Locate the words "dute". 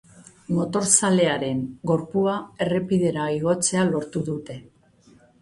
4.33-4.59